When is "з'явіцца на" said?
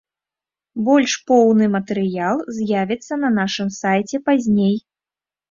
2.57-3.33